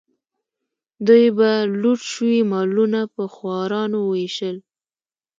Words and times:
دوی 1.07 1.25
به 1.37 1.51
لوټ 1.81 2.01
شوي 2.11 2.37
مالونه 2.51 3.01
په 3.15 3.23
خوارانو 3.33 3.99
ویشل. 4.11 4.57